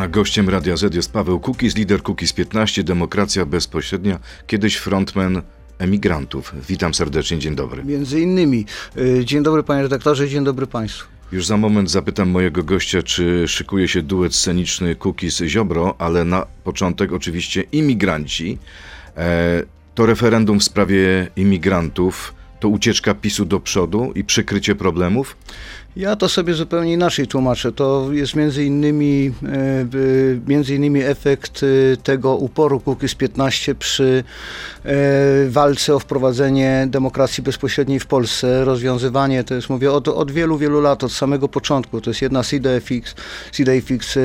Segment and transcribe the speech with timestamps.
[0.00, 5.42] A gościem Radia Z jest Paweł Kukiz, lider Kukiz 15, Demokracja Bezpośrednia, kiedyś frontman
[5.78, 6.54] emigrantów.
[6.68, 7.84] Witam serdecznie, dzień dobry.
[7.84, 8.66] Między innymi.
[8.96, 11.08] Y, dzień dobry panie redaktorze, dzień dobry państwu.
[11.32, 17.12] Już za moment zapytam mojego gościa, czy szykuje się duet sceniczny Kukiz-Ziobro, ale na początek
[17.12, 18.58] oczywiście imigranci.
[19.16, 19.62] E,
[19.94, 25.36] to referendum w sprawie imigrantów to ucieczka PiSu do przodu i przykrycie problemów?
[25.96, 27.72] Ja to sobie zupełnie inaczej tłumaczę.
[27.72, 29.86] To jest między innymi, e,
[30.48, 34.24] między innymi efekt e, tego uporu Kukiz 15 przy
[34.84, 34.92] e,
[35.48, 38.64] walce o wprowadzenie demokracji bezpośredniej w Polsce.
[38.64, 42.00] Rozwiązywanie, to jest mówię od, od wielu, wielu lat, od samego początku.
[42.00, 43.14] To jest jedna z idei fix,
[43.52, 44.18] z idei fix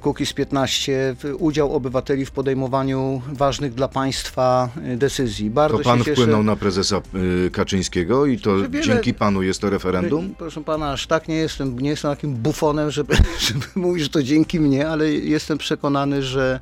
[0.00, 5.50] Kukiz 15, udział obywateli w podejmowaniu ważnych dla państwa e, decyzji.
[5.50, 6.42] Bardzo to pan wpłynął cieszę.
[6.42, 8.84] na prezesa e, Kaczyńskiego i to wiele...
[8.84, 10.34] dzięki panu jest to referendum?
[10.38, 13.14] Proszę pana, aż tak nie jestem, nie jestem takim bufonem, żeby,
[13.48, 16.60] żeby mówić, że to dzięki mnie, ale jestem przekonany, że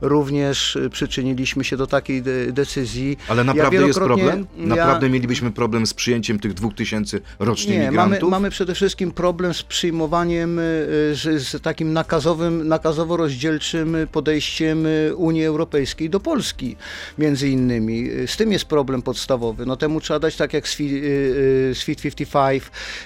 [0.00, 3.18] również przyczyniliśmy się do takiej de decyzji.
[3.28, 4.46] Ale naprawdę ja jest problem?
[4.56, 5.12] Naprawdę ja...
[5.12, 8.22] mielibyśmy problem z przyjęciem tych dwóch tysięcy rocznie nie, migrantów?
[8.22, 10.62] Mamy, mamy przede wszystkim problem z przyjmowaniem, e,
[11.12, 14.86] z, z takim nakazem nakazowym, nakazowo-rozdzielczym podejściem
[15.16, 16.76] Unii Europejskiej do Polski,
[17.18, 18.08] między innymi.
[18.26, 19.66] Z tym jest problem podstawowy.
[19.66, 20.74] No temu trzeba dać tak jak z
[21.84, 22.62] Fit 55,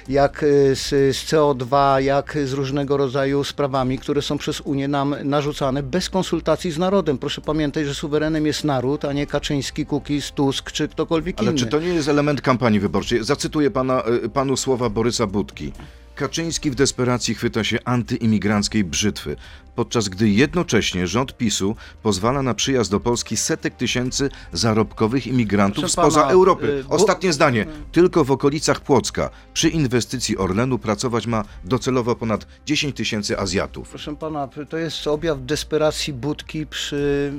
[0.08, 0.44] jak
[0.75, 6.11] z, z CO2, jak z różnego rodzaju sprawami, które są przez Unię nam narzucane bez
[6.11, 7.19] konsultacji z narodem.
[7.19, 11.61] Proszę pamiętać, że suwerenem jest naród, a nie Kaczyński, Kukiz, Tusk czy ktokolwiek Ale inny.
[11.61, 13.25] Ale czy to nie jest element kampanii wyborczej?
[13.25, 15.72] Zacytuję pana, y, panu słowa Borysa Budki.
[16.21, 19.37] Kaczyński w desperacji chwyta się antyimigranckiej brzytwy,
[19.75, 25.93] podczas gdy jednocześnie rząd PiSu pozwala na przyjazd do Polski setek tysięcy zarobkowych imigrantów Proszę
[25.93, 26.67] spoza pana, Europy.
[26.67, 27.67] Y, Ostatnie zdanie.
[27.93, 33.89] Tylko w okolicach Płocka przy inwestycji Orlenu pracować ma docelowo ponad 10 tysięcy Azjatów.
[33.89, 37.33] Proszę pana, to jest objaw desperacji Budki przy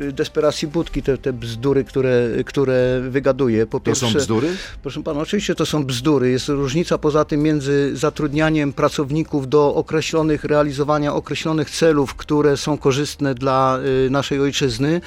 [0.00, 3.66] y, desperacji Budki, te, te bzdury, które, które wygaduje.
[3.66, 4.48] Po pierwsze, to są bzdury?
[4.82, 6.30] Proszę pana, oczywiście to są bzdury.
[6.30, 13.34] Jest różnica poza tym między zatrudnianiem pracowników do określonych, realizowania określonych celów, które są korzystne
[13.34, 15.00] dla y, naszej ojczyzny,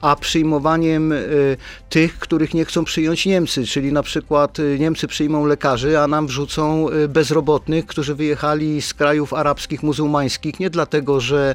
[0.00, 1.56] a przyjmowaniem y,
[1.90, 6.26] tych, których nie chcą przyjąć Niemcy, czyli na przykład y, Niemcy przyjmą lekarzy, a nam
[6.26, 11.54] wrzucą bezrobotnych, którzy wyjechali z krajów arabskich, muzułmańskich, nie dlatego, że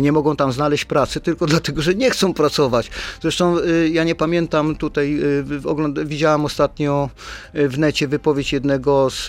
[0.00, 2.90] nie mogą tam znaleźć pracy, tylko dlatego, że nie chcą pracować.
[3.22, 3.56] Zresztą
[3.90, 5.20] ja nie pamiętam tutaj,
[6.04, 7.10] widziałam ostatnio
[7.54, 9.26] w necie wypowiedź jednego z,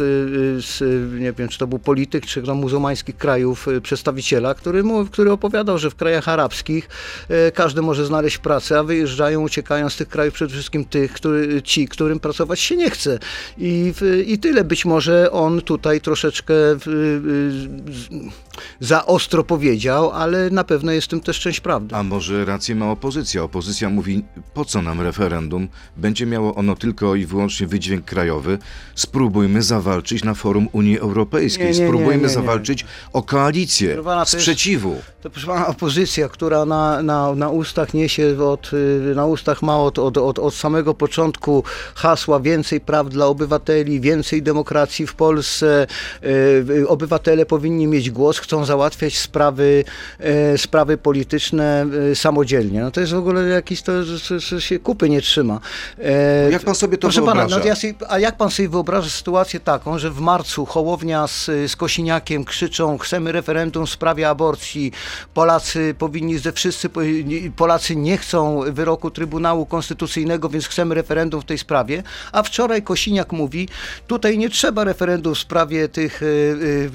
[0.66, 0.80] z
[1.20, 5.96] nie wiem, czy to był polityk, czy muzułmańskich krajów, przedstawiciela, który, który opowiadał, że w
[5.96, 6.90] krajach arabskich
[7.30, 11.62] e, każdy może znaleźć pracę, a wyjeżdżają, uciekają z tych krajów przede wszystkim tych, który,
[11.62, 13.20] ci, którym pracować się nie chce.
[13.58, 13.94] I,
[14.26, 14.64] I tyle.
[14.64, 16.54] Być może on tutaj troszeczkę
[18.80, 21.96] za ostro powiedział, ale na pewno jest w tym też część prawdy.
[21.96, 23.44] A może rację ma opozycja?
[23.44, 24.24] Opozycja mówi,
[24.54, 25.68] po co nam referendum?
[25.98, 28.58] Będzie miało ono tylko i wyłącznie wydźwięk krajowy.
[28.96, 31.72] Spróbujmy zawalczyć na forum Unii Europejskiej.
[31.72, 33.98] Nie, nie, Spróbujmy nie, zawalczyć o koalicję
[34.58, 35.02] sprzeciwu.
[35.22, 39.80] To proszę pana opozycja, która na, na, na ustach niesie od, y, na ustach ma
[39.80, 41.64] od, od, od, od samego początku
[41.96, 45.88] hasła więcej praw dla obywateli, więcej demokracji w Polsce,
[46.24, 49.84] y, obywatele powinni mieć głos, chcą załatwiać sprawy,
[50.54, 52.82] y, sprawy polityczne samodzielnie.
[52.82, 53.92] No to jest w ogóle jakiś, to,
[54.50, 55.60] to się kupy nie trzyma.
[55.98, 57.50] No jak pan sobie to Proszę wyobraża?
[57.50, 61.28] Pana, no ja sobie, a jak pan sobie wyobraża sytuację taką, że w marcu Hołownia
[61.28, 64.47] z, z Kosiniakiem krzyczą chcemy referendum w sprawie aborcji,
[65.34, 66.90] Polacy powinni, ze wszyscy
[67.56, 73.32] Polacy nie chcą wyroku Trybunału Konstytucyjnego, więc chcemy referendum w tej sprawie, a wczoraj Kosiniak
[73.32, 73.70] mówi,
[74.08, 76.26] tutaj nie trzeba referendum w sprawie tych y,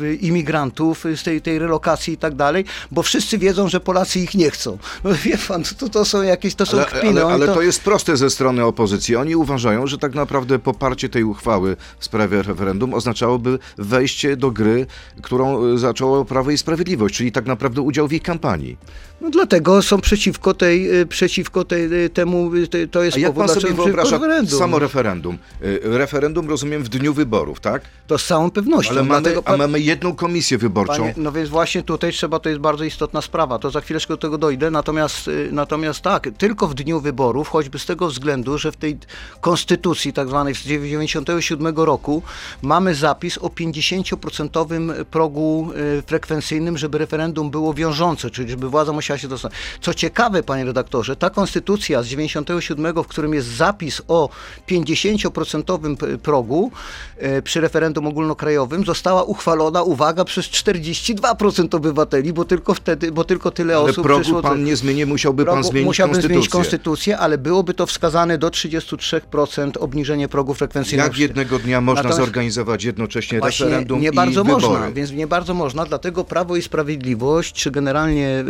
[0.00, 4.34] y, imigrantów, z tej, tej relokacji i tak dalej, bo wszyscy wiedzą, że Polacy ich
[4.34, 4.78] nie chcą.
[5.04, 7.24] No wie pan, to, to są jakieś, to są ale, kpiny.
[7.24, 7.54] Ale, ale to...
[7.54, 9.16] to jest proste ze strony opozycji.
[9.16, 14.86] Oni uważają, że tak naprawdę poparcie tej uchwały w sprawie referendum oznaczałoby wejście do gry,
[15.22, 18.76] którą y, zaczęło Prawo i Sprawiedliwość, czyli tak naprawdę udział w ich kampanii.
[19.22, 23.34] No dlatego są przeciwko tej, y, przeciwko tej, y, temu, y, to jest A jak
[23.34, 24.58] pan sobie wyobraża referendum.
[24.58, 25.38] samo referendum?
[25.82, 27.82] Referendum rozumiem w dniu wyborów, tak?
[28.06, 28.90] To z całą pewnością.
[28.90, 30.92] Ale mamy, a mamy jedną komisję wyborczą.
[30.92, 34.18] Panie, no więc właśnie tutaj trzeba, to jest bardzo istotna sprawa, to za chwileczkę do
[34.18, 38.76] tego dojdę, natomiast, natomiast tak, tylko w dniu wyborów, choćby z tego względu, że w
[38.76, 38.98] tej
[39.40, 42.22] konstytucji tak zwanej z 1997 roku
[42.62, 45.70] mamy zapis o 50% progu
[46.06, 49.52] frekwencyjnym, żeby referendum było wiążące, czyli żeby władza musiała się dostać.
[49.80, 54.28] Co ciekawe, panie redaktorze, ta konstytucja z 97, w którym jest zapis o
[54.70, 56.70] 50% progu
[57.18, 63.24] e, przy referendum ogólnokrajowym, została uchwalona, uwaga, przez 42 2% obywateli, bo tylko wtedy, bo
[63.24, 64.42] tylko tyle Ale osób progu przyszło.
[64.42, 66.34] pan nie zmieni, musiałby pan Progu- zmienić Musiałbym konstytucję.
[66.34, 71.08] zmienić konstytucję, ale byłoby to wskazane do 33% obniżenie progu frekwencyjnego.
[71.08, 74.66] Jak jednego dnia można Natomiast- zorganizować jednocześnie Właśnie referendum nie i bardzo wybory?
[74.66, 78.44] można, więc nie bardzo można, dlatego Prawo i Sprawiedliwość, czy generalnie y,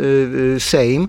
[0.52, 1.07] y, Sejm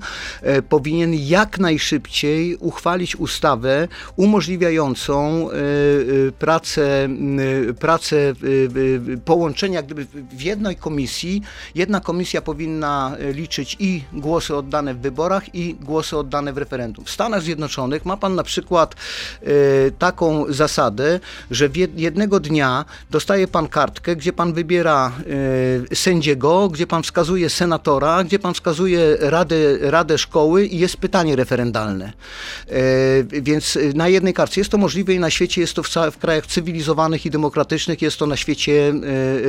[0.58, 7.08] y, powinien jak najszybciej uchwalić ustawę umożliwiającą y, y, pracę,
[7.80, 8.32] pracę
[9.24, 11.42] połączenia gdyby w jednej komisji.
[11.74, 17.04] Jedna komisja powinna liczyć i głosy oddane w wyborach i głosy oddane w referendum.
[17.04, 18.94] W Stanach Zjednoczonych ma pan na przykład
[19.98, 21.20] taką zasadę,
[21.50, 25.12] że jednego dnia dostaje pan kartkę, gdzie pan wybiera
[25.94, 32.12] sędziego, gdzie pan wskazuje senatora, gdzie pan wskazuje radę, radę szkoły i jest pytanie referendalne.
[32.72, 36.18] Y, więc na jednej kartce jest to możliwe i na świecie jest to w, w
[36.18, 38.92] krajach cywilizowanych i demokratycznych, jest to na świecie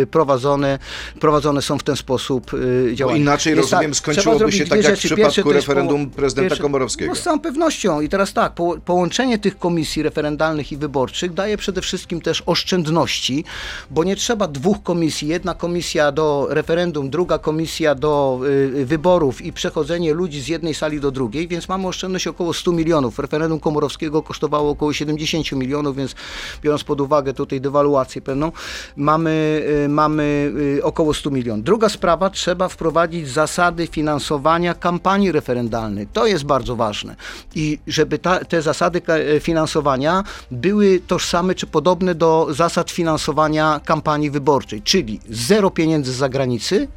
[0.01, 0.80] y, prowadzone,
[1.19, 2.57] prowadzone są w ten sposób Bo
[2.95, 3.18] działania.
[3.18, 6.62] inaczej, Więc rozumiem, tak, skończyłoby się tak jak w przypadku Pierwsze referendum poło- prezydenta pierwsze-
[6.63, 7.10] Komorowskiego.
[7.12, 8.01] No z całą pewnością.
[8.01, 13.44] I teraz tak, po, połączenie tych komisji referendalnych i wyborczych daje przede wszystkim też oszczędności,
[13.92, 15.27] bo nie trzeba dwóch komisji.
[15.27, 18.39] Jedna komisja do referendum, druga komisja do
[18.75, 22.71] y, wyborów i przechodzenie ludzi z jednej sali do drugiej, więc mamy oszczędność około 100
[22.71, 23.19] milionów.
[23.19, 26.15] Referendum Komorowskiego kosztowało około 70 milionów, więc
[26.62, 28.51] biorąc pod uwagę tutaj dewaluację pewną,
[28.95, 31.65] mamy, y, mamy y, około 100 milionów.
[31.65, 36.07] Druga sprawa, trzeba wprowadzić zasady finansowania kampanii referendalnej.
[36.13, 37.15] To jest bardzo ważne.
[37.56, 44.31] I żeby ta, te zasady e, finansowania były tożsame czy podobne do zasad finansowania kampanii
[44.31, 46.88] wyborczej, czyli zero pieniędzy z zagranicy,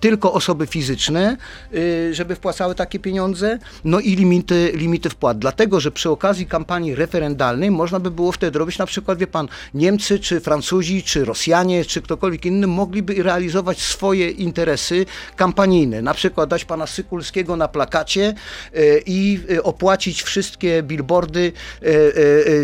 [0.00, 1.36] tylko osoby fizyczne,
[1.74, 5.38] y, żeby wpłacały takie pieniądze, no i limity, limity wpłat.
[5.38, 9.48] Dlatego, że przy okazji kampanii referendalnej można by było wtedy robić, na przykład, wie pan,
[9.74, 15.06] Niemcy, czy Francuzi, czy Rosjanie, czy ktokolwiek inny mogliby realizować swoje interesy
[15.36, 16.02] kampanijne.
[16.02, 18.34] Na przykład dać pana Sykulskiego na plakacie
[18.76, 21.52] y, i y, opłacić wszystkie billboardy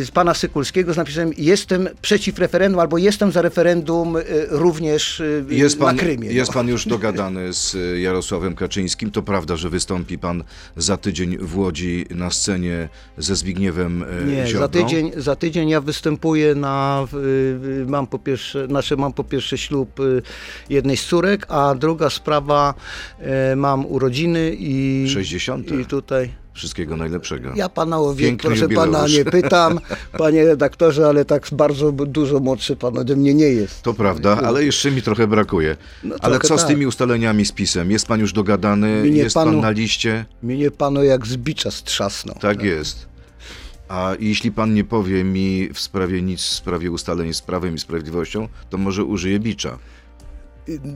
[0.03, 4.17] z pana Sykulskiego z napisem jestem przeciw referendum albo jestem za referendum
[4.49, 6.33] również Jest pan, na Krymie.
[6.33, 6.55] jest no.
[6.55, 9.11] pan już dogadany z y, Jarosławem Kaczyńskim.
[9.11, 10.45] To prawda, że wystąpi pan
[10.77, 12.89] za tydzień w Łodzi na scenie
[13.19, 17.07] ze Zbigniewem y, Nie, za tydzień, za tydzień ja występuję na,
[17.87, 20.23] mam po pierwsze, znaczy mam po pierwsze ślub y,
[20.71, 22.75] jednej z córek, a druga sprawa,
[23.57, 25.07] mam urodziny i...
[25.09, 25.73] 60.
[25.73, 26.46] I tutaj...
[26.57, 27.53] Wszystkiego najlepszego.
[27.57, 28.87] Ja pana o wiek, Piękny proszę jubileusz.
[28.91, 29.81] pana, nie pytam,
[30.19, 33.83] panie redaktorze, ale tak bardzo dużo młodszy pan ode mnie nie jest.
[33.83, 35.77] To prawda, ale jeszcze mi trochę brakuje.
[36.05, 36.69] No, ale trochę co z tak.
[36.71, 37.91] tymi ustaleniami z PiSem?
[37.91, 39.03] Jest pan już dogadany?
[39.03, 40.25] Mnie jest pan panu- na liście?
[40.43, 42.37] Mnie pano jak z bicza strzasnął.
[42.41, 43.07] Tak jest.
[43.89, 47.79] A jeśli pan nie powie mi w sprawie nic, w sprawie ustaleń z Prawem i
[47.79, 49.79] Sprawiedliwością, to może użyję bicza.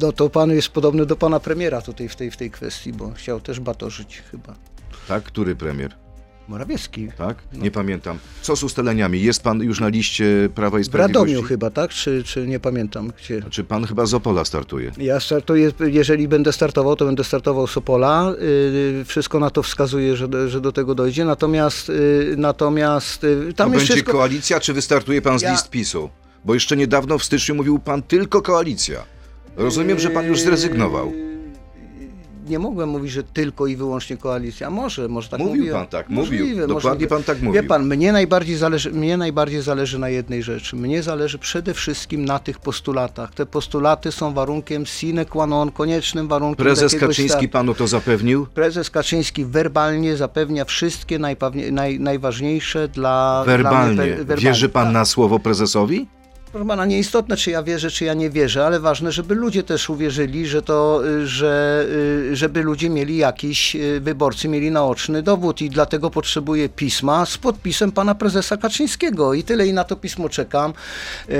[0.00, 3.12] No to pan jest podobny do pana premiera tutaj w tej, w tej kwestii, bo
[3.12, 4.54] chciał też batorzyć chyba.
[5.08, 5.22] Tak?
[5.24, 5.94] Który premier?
[6.48, 7.08] Morawiecki.
[7.18, 7.36] Tak?
[7.52, 7.62] No.
[7.62, 8.18] Nie pamiętam.
[8.42, 9.22] Co z ustaleniami?
[9.22, 11.32] Jest pan już na liście Prawa i W Sprawiedliwości?
[11.34, 11.90] Radomiu chyba, tak?
[11.90, 13.42] Czy, czy nie pamiętam gdzie.
[13.50, 14.92] Czy pan chyba z Opola startuje?
[14.98, 18.34] Ja startuję, jeżeli będę startował, to będę startował z Opola.
[18.98, 21.24] Yy, wszystko na to wskazuje, że, do- że do tego dojdzie.
[21.24, 24.12] Natomiast, yy, natomiast yy, tam to jest będzie wszystko...
[24.12, 26.10] koalicja, czy wystartuje pan z Ja- list PiSu?
[26.44, 29.02] Bo jeszcze niedawno w styczniu mówił pan tylko koalicja.
[29.56, 31.12] Rozumiem, że pan już zrezygnował.
[32.50, 34.70] Nie mogłem mówić, że tylko i wyłącznie koalicja.
[34.70, 35.76] Może, może tak Mówił mówiłem.
[35.78, 36.22] pan tak, mówił.
[36.40, 37.08] Możliwe, Dokładnie możliwe.
[37.08, 37.62] pan tak mówił.
[37.62, 40.76] Wie pan, mnie najbardziej, zależy, mnie najbardziej zależy na jednej rzeczy.
[40.76, 43.34] Mnie zależy przede wszystkim na tych postulatach.
[43.34, 47.48] Te postulaty są warunkiem sine qua non, koniecznym warunkiem Prezes Kaczyński startu.
[47.48, 48.46] panu to zapewnił?
[48.54, 53.94] Prezes Kaczyński werbalnie zapewnia wszystkie naj, najważniejsze dla Werbalnie.
[53.94, 54.94] Dla mnie, pe- Wierzy pan Tak.
[54.94, 56.06] na słowo prezesowi?
[56.52, 59.90] Proszę pana, nieistotne, czy ja wierzę, czy ja nie wierzę, ale ważne, żeby ludzie też
[59.90, 61.84] uwierzyli, że to, y, że,
[62.32, 67.38] y, żeby ludzie mieli jakiś, y, wyborcy mieli naoczny dowód i dlatego potrzebuję pisma z
[67.38, 70.72] podpisem pana prezesa Kaczyńskiego i tyle i na to pismo czekam.
[71.28, 71.32] Y,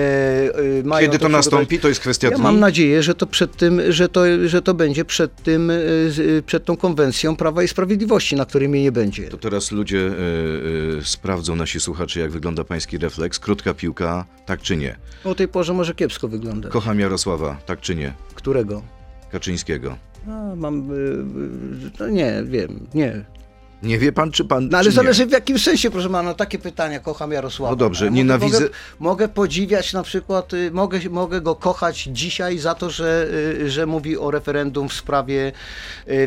[0.84, 1.78] mają Kiedy to przygotować- nastąpi?
[1.78, 2.42] To jest kwestia ja dni?
[2.42, 5.72] mam nadzieję, że to przed tym, że to, że to będzie przed tym,
[6.46, 9.28] przed tą konwencją Prawa i Sprawiedliwości, na której mnie nie będzie.
[9.28, 13.38] To teraz ludzie y, y, sprawdzą, nasi słuchacze, jak wygląda pański refleks.
[13.38, 14.99] Krótka piłka, tak czy nie?
[15.24, 16.68] O tej porze może kiepsko wygląda.
[16.68, 18.12] Kocham Jarosława, tak czy nie?
[18.34, 18.82] Którego?
[19.32, 19.96] Kaczyńskiego.
[20.28, 23.24] A, mam, y, y, no nie, wiem, nie.
[23.82, 24.68] Nie wie pan, czy pan.
[24.68, 24.94] No ale czy nie?
[24.96, 27.70] zależy w jakim sensie, proszę pana, no takie pytania, kocham Jarosława.
[27.72, 32.58] No dobrze, Ja nienawidzę- Mogę, mogę podziwiać na przykład, y, mogę, mogę go kochać dzisiaj
[32.58, 33.28] za to, że,
[33.66, 35.52] że mówi o referendum w sprawie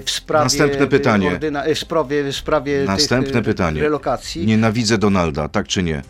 [0.05, 1.27] w sprawie Następne pytanie.
[1.27, 3.81] Ordyna, w sprawie, w sprawie Następne tych, pytanie.
[3.81, 4.45] relokacji.
[4.45, 6.01] Nienawidzę Donalda, tak czy nie?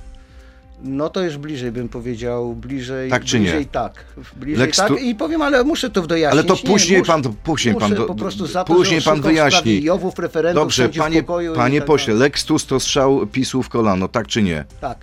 [0.84, 3.42] No to już bliżej bym powiedział, bliżej Tak czy nie?
[3.46, 4.06] bliżej tak.
[4.36, 6.32] Bliżej Lex tak tu- i powiem, ale muszę to wyjaśnić.
[6.34, 9.06] Ale to Nie, później muszę- pan, później pan, do- po prostu za to, później że
[9.06, 9.84] pan szukam w sprawie wyjaśni.
[9.84, 12.20] Jowów, referendum, Dobrze, sędziów panie, pokoju i panie tak pośle, dalej.
[12.20, 14.66] Lex Tus to strzał PiSu w kolano, tak czy nie?
[14.82, 14.98] Tak,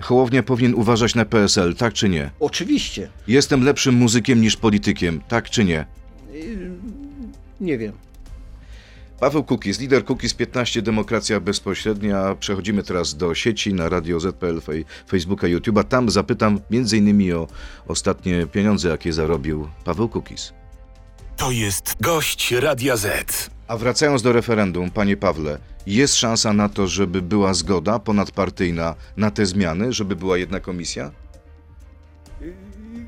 [0.00, 2.30] Hołownia powinien uważać na PSL, tak czy nie?
[2.40, 3.08] oczywiście.
[3.28, 5.86] Jestem lepszym muzykiem niż politykiem, tak czy nie?
[7.60, 7.92] Nie wiem.
[9.20, 12.36] Paweł Kukiz, lider Kukiz 15, Demokracja Bezpośrednia.
[12.40, 14.60] Przechodzimy teraz do sieci na Radio ZPL,
[15.08, 15.84] Facebooka, YouTube'a.
[15.84, 17.32] Tam zapytam m.in.
[17.34, 17.46] o
[17.88, 20.52] ostatnie pieniądze, jakie zarobił Paweł Kukiz.
[21.36, 23.50] To jest gość Radia Z.
[23.68, 29.30] A wracając do referendum, panie Pawle, jest szansa na to, żeby była zgoda ponadpartyjna na
[29.30, 31.10] te zmiany, żeby była jedna komisja?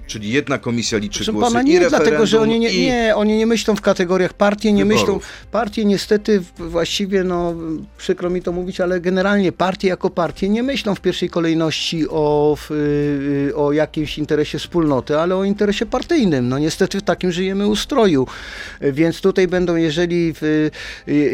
[0.09, 2.81] Czyli jedna komisja liczy Proszę głosy pana, i nie, referendum, dlatego że oni nie, i...
[2.81, 5.07] nie, oni nie myślą w kategoriach partii, nie myślą.
[5.07, 5.29] Wyborów.
[5.51, 7.55] Partie niestety właściwie, no
[7.99, 12.57] przykro mi to mówić, ale generalnie partie jako partie nie myślą w pierwszej kolejności o,
[12.59, 16.49] w, y, o jakimś interesie wspólnoty, ale o interesie partyjnym.
[16.49, 18.27] No niestety w takim żyjemy ustroju.
[18.81, 20.71] Więc tutaj będą, jeżeli, w, y,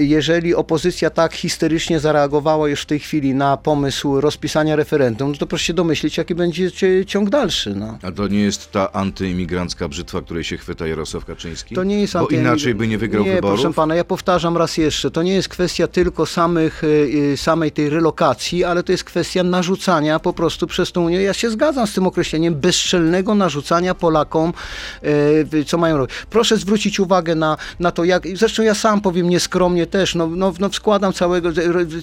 [0.04, 5.46] jeżeli opozycja tak histerycznie zareagowała już w tej chwili na pomysł rozpisania referendum, no to
[5.46, 6.70] proszę się domyślić, jaki będzie
[7.06, 7.74] ciąg dalszy.
[7.74, 7.98] No.
[8.02, 11.75] A to nie jest ta antyimigrancka brzytwa, której się chwyta Jarosław Kaczyński?
[11.75, 13.61] To nie jest Bo inaczej by nie wygrał nie, wyborów?
[13.61, 16.87] proszę pana, ja powtarzam raz jeszcze, to nie jest kwestia tylko samych, y,
[17.33, 21.23] y, samej tej relokacji, ale to jest kwestia narzucania po prostu przez tą Unię.
[21.23, 24.52] Ja się zgadzam z tym określeniem bezczelnego narzucania Polakom,
[25.54, 26.16] y, co mają robić.
[26.30, 30.52] Proszę zwrócić uwagę na, na to, jak, zresztą ja sam powiem nieskromnie też, no, no,
[30.61, 31.49] no składam całego,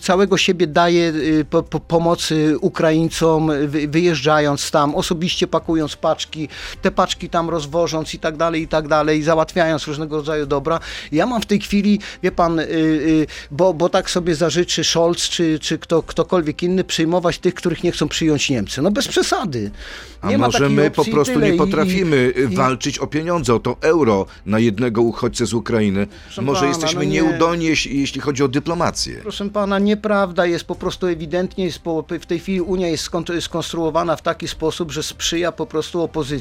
[0.01, 1.13] całego siebie daję
[1.49, 6.49] po, po, pomocy Ukraińcom, wy, wyjeżdżając tam, osobiście pakując paczki,
[6.81, 10.79] te paczki tam rozwożąc i tak dalej, i tak dalej, załatwiając różnego rodzaju dobra.
[11.11, 15.29] Ja mam w tej chwili, wie pan, y, y, bo, bo tak sobie zażyczy Scholz
[15.29, 18.81] czy, czy kto, ktokolwiek inny przyjmować tych, których nie chcą przyjąć Niemcy.
[18.81, 19.71] No bez przesady.
[20.21, 23.53] A Nie ma może my po i prostu nie I- potrafimy i- walczyć o pieniądze,
[23.55, 26.07] o to euro na jednego uchodźcę z Ukrainy.
[26.25, 27.09] Proszę może pana, jesteśmy no nie.
[27.21, 29.15] nieudolni, jeśli, jeśli chodzi o dyplomację.
[29.21, 33.41] Proszę pana, nieprawda jest po prostu ewidentnie, jest po, w tej chwili Unia jest skon-
[33.41, 36.40] skonstruowana w taki sposób, że sprzyja po prostu opozycji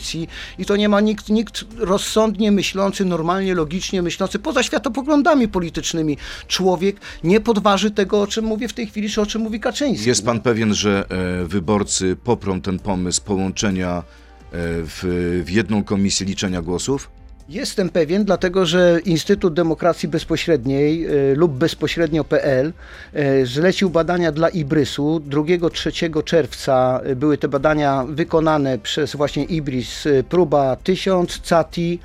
[0.58, 6.16] i to nie ma nikt, nikt rozsądnie myślący, normalnie, logicznie myślący, poza światopoglądami politycznymi.
[6.48, 10.08] Człowiek nie podważy tego, o czym mówię w tej chwili, czy o czym mówi Kaczyński.
[10.08, 14.02] Jest pan pewien, że e, wyborcy poprą ten pomysł połączenia e,
[14.52, 17.19] w, w jedną komisję liczenia głosów?
[17.50, 22.72] Jestem pewien, dlatego że Instytut Demokracji Bezpośredniej y, lub bezpośrednio.pl
[23.14, 25.22] y, zlecił badania dla Ibrysu.
[25.28, 30.08] 2-3 czerwca y, były te badania wykonane przez właśnie Ibris.
[30.28, 31.98] Próba 1000 CATI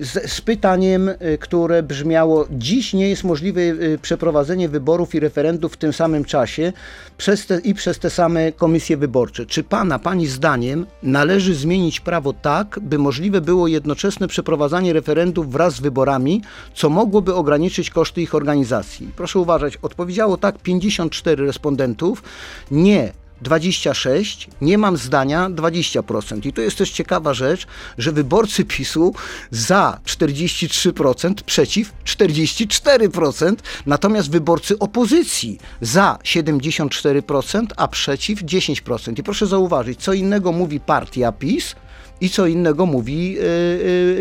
[0.00, 5.72] z, z pytaniem, y, które brzmiało: Dziś nie jest możliwe y, przeprowadzenie wyborów i referendów
[5.72, 6.72] w tym samym czasie
[7.18, 9.46] przez te, i przez te same komisje wyborcze.
[9.46, 15.74] Czy pana, pani zdaniem należy zmienić prawo tak, by możliwe było jednoczesne przeprowadzanie referendów wraz
[15.74, 16.42] z wyborami,
[16.74, 19.08] co mogłoby ograniczyć koszty ich organizacji?
[19.16, 22.22] Proszę uważać, odpowiedziało tak 54 respondentów,
[22.70, 26.46] nie 26, nie mam zdania 20%.
[26.46, 27.66] I to jest też ciekawa rzecz,
[27.98, 29.14] że wyborcy PiSu
[29.50, 33.56] za 43%, przeciw 44%,
[33.86, 39.18] natomiast wyborcy opozycji za 74%, a przeciw 10%.
[39.18, 41.74] I proszę zauważyć, co innego mówi partia PiS,
[42.22, 43.42] i co innego mówi y,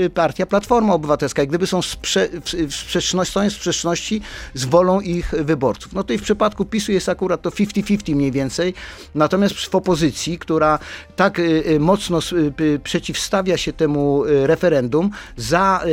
[0.06, 1.42] y, partia Platforma Obywatelska.
[1.42, 2.30] Jak gdyby są sprze,
[2.68, 4.22] w, sprzeczności, są w sprzeczności
[4.54, 5.94] z wolą ich wyborców.
[5.94, 8.74] No to i w przypadku PiSu jest akurat to 50-50 mniej więcej,
[9.16, 10.80] natomiast w opozycji, która
[11.16, 15.84] tak y, y, mocno y, y, przeciwstawia się temu y, referendum, za,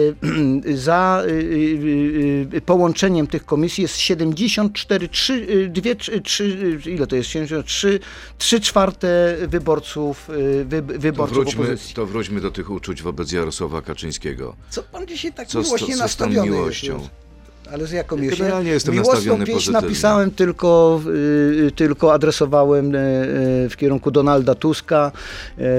[0.64, 5.90] y, za y, y, y, połączeniem tych komisji jest 74, 3, 2,
[6.24, 7.28] 3, ile to jest?
[7.28, 8.00] 73,
[8.38, 11.98] 3 czwarte wyborców, y, wy, wyborców opozycji.
[11.99, 14.57] To wróćmy do tych uczuć wobec Jarosława Kaczyńskiego.
[14.71, 16.99] Co pan dzisiaj tak Co miłośnie co z tą nastawiony miłością?
[16.99, 17.11] jest?
[17.73, 18.38] Ale z jaką miłością?
[18.38, 19.83] Generalnie jestem Miłosną nastawiony pieśń pozytywnie.
[19.83, 21.00] napisałem tylko,
[21.67, 25.12] y, tylko adresowałem y, y, w kierunku Donalda Tuska.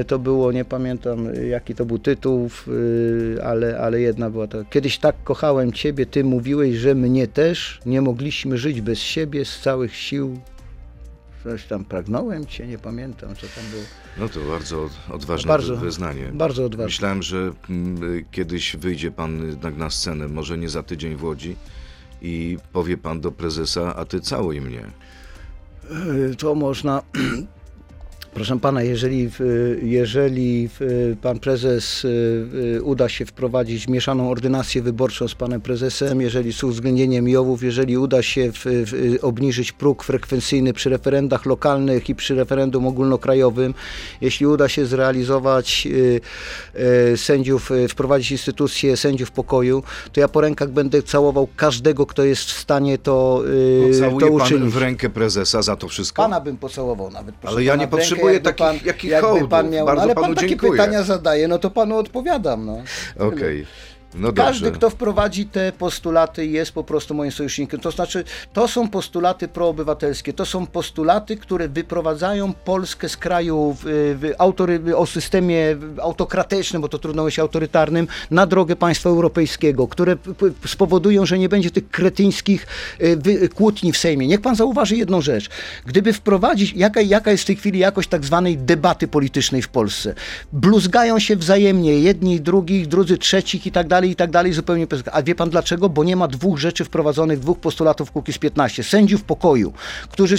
[0.01, 4.47] Y, to było, nie pamiętam y, jaki to był tytuł, y, ale, ale jedna była
[4.47, 4.65] to.
[4.69, 7.79] Kiedyś tak kochałem ciebie, ty mówiłeś, że mnie też.
[7.85, 10.39] Nie mogliśmy żyć bez siebie z całych sił.
[11.43, 13.83] Coś tam pragnąłem cię, nie pamiętam co tam było.
[14.17, 16.29] No to bardzo od- odważne Bardzo, wy- wyznanie.
[16.33, 16.85] Bardzo odważne.
[16.85, 21.55] Myślałem, że mm, kiedyś wyjdzie pan jednak na scenę, może nie za tydzień w Łodzi
[22.21, 24.85] i powie pan do prezesa, a ty całuj mnie.
[26.31, 27.01] Y, to można.
[28.33, 29.29] Proszę pana, jeżeli,
[29.81, 30.69] jeżeli
[31.21, 37.27] pan prezes y, uda się wprowadzić mieszaną ordynację wyborczą z panem prezesem, jeżeli z uwzględnieniem
[37.27, 42.87] JOW-ów, jeżeli uda się w, w, obniżyć próg frekwencyjny przy referendach lokalnych i przy referendum
[42.87, 43.73] ogólnokrajowym,
[44.21, 46.21] jeśli uda się zrealizować y,
[47.13, 49.83] y, sędziów, wprowadzić instytucję sędziów pokoju,
[50.13, 53.43] to ja po rękach będę całował każdego, kto jest w stanie to,
[53.91, 54.73] to Całuje pan uczynić.
[54.73, 56.21] w rękę prezesa za to wszystko?
[56.21, 57.35] Pana bym pocałował nawet.
[57.43, 60.27] Ale ja nie w rękę, potrzebuję jakby takich- jakich jakby pan miał, Bardzo Ale panu
[60.27, 60.71] pan takie dziękuję.
[60.71, 62.65] pytania zadaje, no to panu odpowiadam.
[62.65, 62.77] No.
[63.27, 63.65] Okej.
[64.15, 67.79] No Każdy, kto wprowadzi te postulaty, jest po prostu moim sojusznikiem.
[67.79, 68.23] To znaczy,
[68.53, 73.83] to są postulaty proobywatelskie, to są postulaty, które wyprowadzają Polskę z kraju w,
[74.21, 80.17] w autory, o systemie autokratycznym, bo to trudno mówić autorytarnym, na drogę państwa europejskiego, które
[80.65, 82.67] spowodują, że nie będzie tych kretyńskich
[83.17, 84.27] wy- kłótni w Sejmie.
[84.27, 85.49] Niech pan zauważy jedną rzecz.
[85.85, 90.15] Gdyby wprowadzić, jaka, jaka jest w tej chwili jakość tak zwanej debaty politycznej w Polsce?
[90.53, 95.03] Bluzgają się wzajemnie, jedni, drugich, drudzy, trzecich i tak dalej, i tak dalej, zupełnie bez...
[95.11, 95.89] A wie pan dlaczego?
[95.89, 98.83] Bo nie ma dwóch rzeczy wprowadzonych, dwóch postulatów Kukiz 15.
[98.83, 99.73] Sędziów pokoju,
[100.09, 100.35] którzy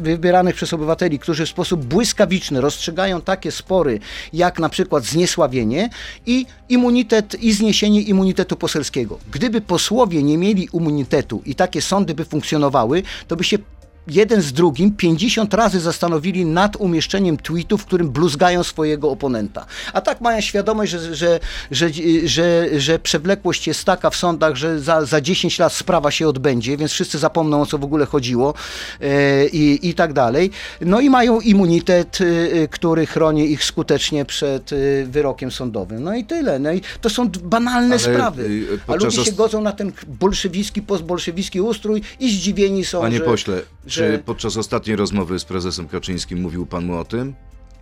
[0.00, 4.00] wybieranych przez obywateli, którzy w sposób błyskawiczny rozstrzygają takie spory,
[4.32, 5.90] jak na przykład zniesławienie
[6.26, 9.18] i immunitet i zniesienie immunitetu poselskiego.
[9.32, 13.58] Gdyby posłowie nie mieli immunitetu i takie sądy by funkcjonowały, to by się
[14.06, 19.66] jeden z drugim 50 razy zastanowili nad umieszczeniem tweetu, w którym bluzgają swojego oponenta.
[19.92, 21.40] A tak mają świadomość, że, że,
[21.70, 21.90] że,
[22.24, 26.76] że, że przewlekłość jest taka w sądach, że za, za 10 lat sprawa się odbędzie,
[26.76, 28.54] więc wszyscy zapomną o co w ogóle chodziło
[29.00, 30.50] e, i, i tak dalej.
[30.80, 36.02] No i mają immunitet, e, który chroni ich skutecznie przed e, wyrokiem sądowym.
[36.02, 36.58] No i tyle.
[36.58, 38.62] No i to są banalne Ale, sprawy.
[38.86, 43.62] A ludzie się godzą na ten bolszewicki, postbolszewicki ustrój i zdziwieni są, Panie że, pośle,
[43.86, 47.34] czy podczas ostatniej rozmowy z prezesem Kaczyńskim mówił pan mu o tym?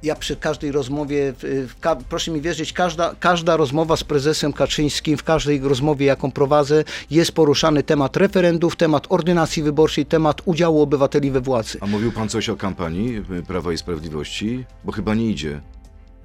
[0.03, 1.35] Ja przy każdej rozmowie,
[1.81, 6.85] ka, proszę mi wierzyć, każda, każda rozmowa z prezesem Kaczyńskim, w każdej rozmowie, jaką prowadzę,
[7.11, 11.79] jest poruszany temat referendów, temat ordynacji wyborczej, temat udziału obywateli we władzy.
[11.81, 14.65] A mówił pan coś o kampanii Prawa i Sprawiedliwości?
[14.85, 15.61] Bo chyba nie idzie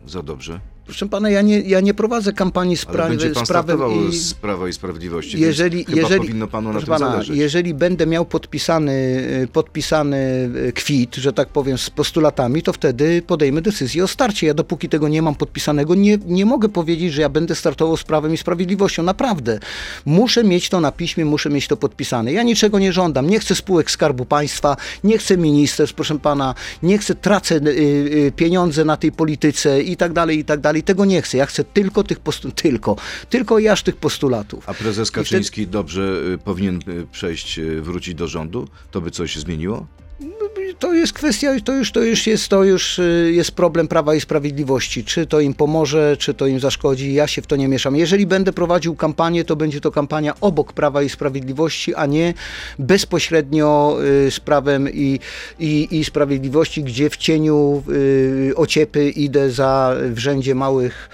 [0.08, 0.60] za dobrze.
[0.86, 2.86] Proszę pana, ja nie, ja nie prowadzę kampanii pan
[3.46, 4.16] z prawem i...
[4.16, 7.38] z Prawa i Sprawiedliwości, jeżeli, jeżeli, powinno panu na tym pana, zależeć.
[7.38, 8.92] jeżeli będę miał podpisany,
[9.44, 14.48] y, podpisany y, kwit, że tak powiem, z postulatami, to wtedy podejmę decyzję o starcie.
[14.48, 18.04] Ja dopóki tego nie mam podpisanego, nie, nie mogę powiedzieć, że ja będę startował z
[18.04, 19.04] Prawem i Sprawiedliwością.
[19.04, 19.60] Naprawdę.
[20.06, 22.34] Muszę mieć to na piśmie, muszę mieć to podpisane.
[22.34, 23.30] Ja niczego nie żądam.
[23.30, 28.86] Nie chcę spółek Skarbu Państwa, nie chcę ministerstw, proszę pana, nie chcę, tracę y, pieniądze
[28.86, 30.75] na tej polityce i tak dalej, i tak dalej.
[30.84, 31.38] Tego nie chcę.
[31.38, 32.96] Ja chcę tylko tych postulatów, tylko,
[33.30, 34.70] tylko i aż tych postulatów.
[34.70, 38.68] A prezes wtedy- Kaczyński dobrze y, powinien y, przejść, y, wrócić do rządu?
[38.92, 39.88] To by coś zmieniło?
[40.80, 44.22] To jest kwestia, to już, to już jest, to już y, jest problem Prawa i
[44.22, 45.04] Sprawiedliwości.
[45.04, 47.96] Czy to im pomoże, czy to im zaszkodzi, ja się w to nie mieszam.
[47.96, 52.34] Jeżeli będę prowadził kampanię, to będzie to kampania obok Prawa i Sprawiedliwości, a nie
[52.80, 55.20] bezpośrednio y, z Prawem i,
[55.60, 61.10] i, i Sprawiedliwości, gdzie w cieniu y, ociepy idę za w rzędzie małych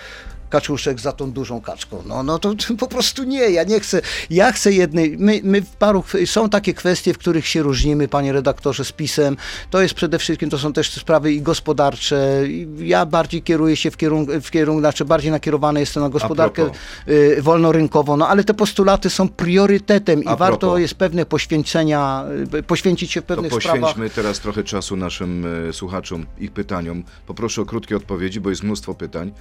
[0.51, 2.03] kaczuszek za tą dużą kaczką.
[2.05, 5.61] No, no to, to po prostu nie, ja nie chcę, ja chcę jednej, my, my
[5.61, 9.37] w paru, są takie kwestie, w których się różnimy, panie redaktorze, z PiSem,
[9.69, 12.43] to jest przede wszystkim, to są też sprawy i gospodarcze,
[12.77, 16.69] ja bardziej kieruję się w kierunku, w kierunku znaczy bardziej nakierowany jestem na gospodarkę
[17.07, 20.79] y, wolnorynkową, no ale te postulaty są priorytetem i A warto propos.
[20.79, 23.81] jest pewne poświęcenia, y, poświęcić się w To pewnych sprawach.
[23.81, 27.03] poświęćmy teraz trochę czasu naszym e, słuchaczom, ich pytaniom.
[27.27, 29.31] Poproszę o krótkie odpowiedzi, bo jest mnóstwo pytań.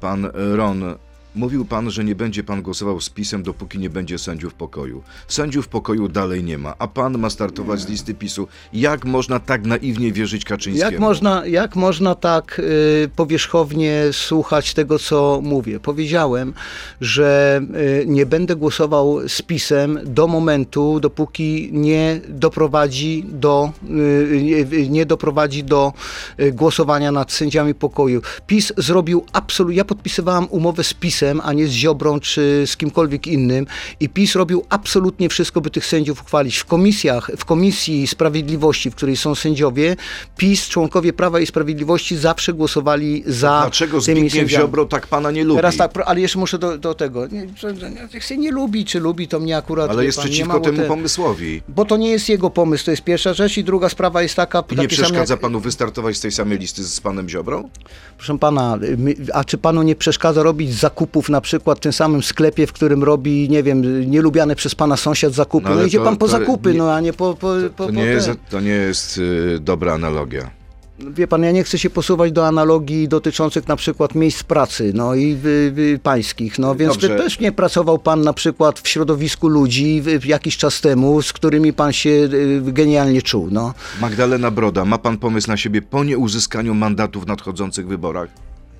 [0.00, 0.98] Pan Ron,
[1.34, 5.02] mówił pan, że nie będzie pan głosował z PiSem, dopóki nie będzie sędziów pokoju.
[5.28, 8.48] Sędziów pokoju dalej nie ma, a pan ma startować z listy PiSu.
[8.72, 10.92] Jak można tak naiwnie wierzyć Kaczyńskiemu?
[10.92, 15.80] Jak można, jak można tak y, powierzchownie słuchać tego, co mówię?
[15.80, 16.54] Powiedziałem,
[17.00, 17.60] że
[18.02, 25.64] y, nie będę głosował z PiSem do momentu, dopóki nie doprowadzi do, y, nie, doprowadzi
[25.64, 25.92] do
[26.40, 28.22] y, głosowania nad sędziami pokoju.
[28.46, 33.26] PiS zrobił absolutnie, ja podpisywałam umowę z PiSem, a nie z Ziobrą czy z kimkolwiek
[33.26, 33.66] innym
[34.00, 36.56] i PiS robił absolutnie wszystko, by tych sędziów uchwalić.
[36.58, 39.96] W komisjach, w Komisji Sprawiedliwości, w której są sędziowie,
[40.36, 44.48] PiS, członkowie Prawa i Sprawiedliwości zawsze głosowali za Dlaczego Zbigniew.
[44.48, 45.58] Ziobro tak pana nie lubi?
[45.58, 47.26] Teraz tak, ale jeszcze muszę do, do tego.
[48.14, 49.90] Jak się nie lubi, czy lubi, to mnie akurat.
[49.90, 51.62] Ale jest pan, przeciwko temu te- pomysłowi.
[51.68, 53.58] Bo to nie jest jego pomysł, to jest pierwsza rzecz.
[53.58, 54.64] I druga sprawa jest taka.
[54.72, 57.68] I nie przeszkadza jak- panu wystartować z tej samej listy z panem Ziobrą?
[58.16, 58.78] Proszę pana,
[59.32, 60.74] a czy panu nie przeszkadza robić
[61.12, 64.96] zakupów na przykład w tym samym sklepie, w którym robi, nie wiem, nielubiany przez pana
[64.96, 65.68] sąsiad zakupy?
[65.68, 67.90] No No, idzie to- pan po zakupy, nie- no a nie po, po, To po
[67.90, 70.50] nie jest, to nie jest y, dobra analogia.
[70.98, 75.14] Wie pan, ja nie chcę się posuwać do analogii dotyczących na przykład miejsc pracy, no
[75.14, 77.16] i y, y, pańskich, no więc Dobrze.
[77.16, 81.72] też nie pracował pan na przykład w środowisku ludzi y, jakiś czas temu, z którymi
[81.72, 83.74] pan się y, genialnie czuł, no.
[84.00, 88.28] Magdalena Broda, ma pan pomysł na siebie po nieuzyskaniu mandatu w nadchodzących wyborach?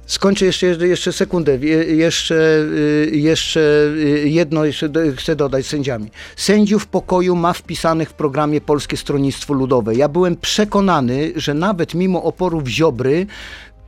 [0.07, 1.57] Skończę jeszcze, jeszcze sekundę.
[1.61, 3.61] Je- Jeszcze, y, jeszcze
[3.97, 6.11] y, jedno jeszcze chcę dodać sędziami.
[6.37, 9.95] Sędziów pokoju ma wpisanych w programie Polskie Stronnictwo Ludowe.
[9.95, 13.27] Ja byłem przekonany, że nawet mimo oporów Ziobry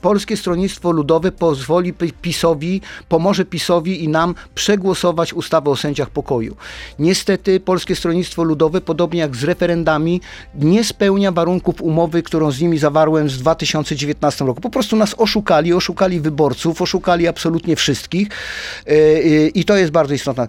[0.04, 6.56] Polskie Stronnictwo Ludowe pozwoli PiSowi, pomoże PiSowi i nam przegłosować ustawę o sędziach pokoju.
[6.98, 10.20] Niestety Polskie Stronnictwo Ludowe, podobnie jak z referendami,
[10.54, 14.60] nie spełnia warunków umowy, którą z nimi zawarłem z 2019 roku.
[14.60, 18.28] Po prostu nas oszukali, oszukali wyborców, oszukali absolutnie wszystkich
[18.86, 20.48] e, e, i to jest bardzo istotne.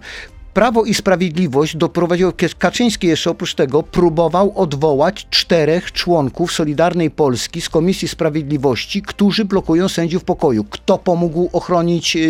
[0.56, 7.68] Prawo i Sprawiedliwość doprowadziło, Kaczyński jeszcze oprócz tego próbował odwołać czterech członków Solidarnej Polski z
[7.68, 10.64] Komisji Sprawiedliwości, którzy blokują sędziów pokoju.
[10.64, 12.20] Kto pomógł ochronić y,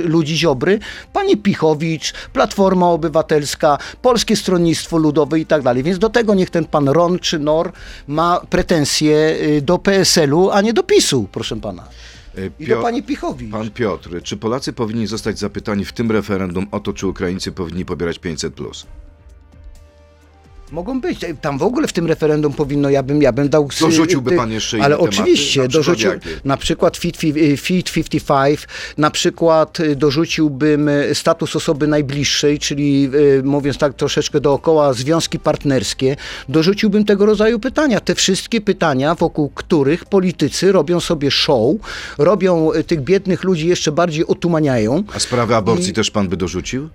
[0.00, 0.78] y, ludzi Ziobry?
[1.12, 5.82] Pani Pichowicz, Platforma Obywatelska, Polskie Stronnictwo Ludowe i tak dalej.
[5.82, 7.72] Więc do tego niech ten pan Ron czy Nor
[8.06, 11.84] ma pretensje y, do PSL-u, a nie do PiSu, proszę pana.
[12.38, 13.50] E, I Pio- do pani Pichowicz.
[13.50, 17.84] Pan Piotr, czy Polacy powinni zostać zapytani w tym referendum o to, czy Ukraińcy powinni
[17.84, 18.54] pobierać 500?
[20.72, 21.20] Mogą być.
[21.40, 23.68] Tam w ogóle w tym referendum powinno, ja bym, ja bym dał...
[23.80, 25.14] Dorzuciłby ty- pan jeszcze inne Ale tematy?
[25.16, 26.28] oczywiście, Na dorzucił jakie?
[26.44, 28.60] na przykład Fit, fi- Fit 55,
[28.98, 35.38] na przykład y, dorzuciłbym y, status osoby najbliższej, czyli y, mówiąc tak troszeczkę dookoła, związki
[35.38, 36.16] partnerskie.
[36.48, 38.00] Dorzuciłbym tego rodzaju pytania.
[38.00, 41.74] Te wszystkie pytania, wokół których politycy robią sobie show,
[42.18, 45.04] robią y, tych biednych ludzi jeszcze bardziej otumaniają.
[45.14, 46.88] A sprawę aborcji I- też pan by dorzucił?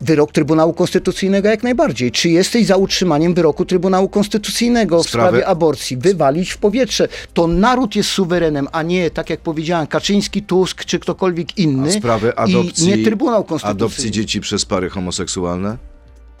[0.00, 2.12] Wyrok Trybunału Konstytucyjnego jak najbardziej.
[2.12, 5.96] Czy jesteś za utrzymaniem wyroku Trybunału Konstytucyjnego w sprawie aborcji?
[5.96, 7.08] Wywalić w powietrze.
[7.34, 11.88] To naród jest suwerenem, a nie, tak jak powiedziałem, Kaczyński, Tusk czy ktokolwiek inny.
[11.88, 13.84] A sprawę I adopcji, nie Trybunał Konstytucyjny.
[13.84, 15.76] adopcji dzieci przez pary homoseksualne?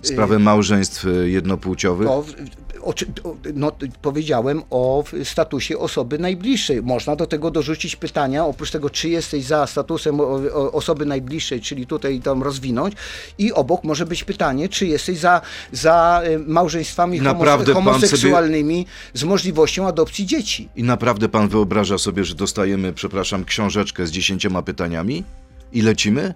[0.02, 2.08] Sprawę małżeństw y, jednopłciowych?
[2.08, 2.24] To,
[2.82, 2.94] o-
[3.54, 6.82] no, powiedziałem o statusie osoby najbliższej.
[6.82, 10.20] Można do tego dorzucić pytania, oprócz tego, czy jesteś za statusem
[10.72, 12.94] osoby najbliższej, czyli tutaj tam rozwinąć.
[13.38, 15.40] I obok może być pytanie, czy jesteś za,
[15.72, 20.68] za y, małżeństwami Naprawdę homo, pan sobie- homoseksualnymi z możliwością adopcji dzieci.
[20.76, 25.24] I naprawdę pan wyobraża sobie, że dostajemy, przepraszam, książeczkę z dziesięcioma pytaniami?
[25.72, 26.34] I lecimy?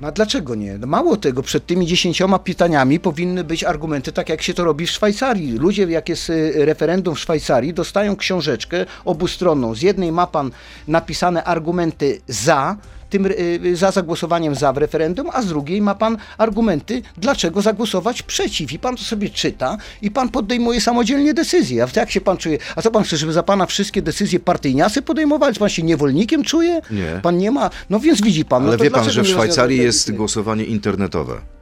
[0.00, 0.78] No a dlaczego nie?
[0.78, 4.86] No mało tego, przed tymi dziesięcioma pytaniami powinny być argumenty, tak jak się to robi
[4.86, 5.58] w Szwajcarii.
[5.58, 9.74] Ludzie, jak jest y, referendum w Szwajcarii, dostają książeczkę obustronną.
[9.74, 10.50] Z jednej ma pan
[10.88, 12.76] napisane argumenty za,
[13.10, 17.62] tym, y, y, za zagłosowaniem za w referendum, a z drugiej ma pan argumenty, dlaczego
[17.62, 18.72] zagłosować przeciw.
[18.72, 21.84] I pan to sobie czyta i pan podejmuje samodzielnie decyzję.
[21.84, 22.58] A jak się pan czuje?
[22.76, 25.54] A co pan chce, żeby za pana wszystkie decyzje partyjniacy podejmowali?
[25.54, 26.80] Czy pan się niewolnikiem czuje?
[26.90, 27.20] Nie.
[27.22, 27.70] Pan nie ma.
[27.90, 28.62] No więc widzi pan.
[28.62, 31.59] Ale no to wie pan, że w Szwajcarii jest głosowanie internetowe.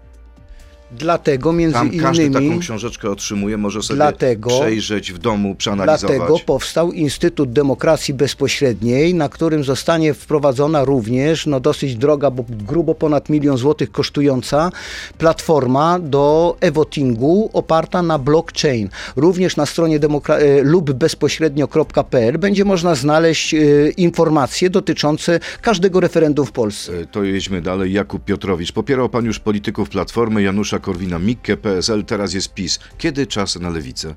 [0.92, 6.16] Dlatego między Tam każdy innymi taką książeczkę otrzymuje, może sobie Dlatego- przejrzeć w domu, przeanalizować.
[6.16, 12.94] dlatego powstał Instytut Demokracji Bezpośredniej, na którym zostanie wprowadzona również no dosyć droga, bo grubo
[12.94, 14.70] ponad milion złotych kosztująca
[15.18, 18.88] platforma do e-votingu oparta na blockchain.
[19.16, 23.58] Również na stronie demokra- e, lub bezpośrednio.pl będzie można znaleźć e,
[23.96, 26.92] informacje dotyczące każdego referendum w Polsce.
[26.98, 27.92] E, To jedźmy dalej.
[27.92, 28.72] Jakub Piotrowicz.
[28.72, 32.78] Popierał pan już polityków Platformy, Janusza Korwina-Mikke, PSL, teraz jest PiS.
[32.98, 34.14] Kiedy czas na lewicę?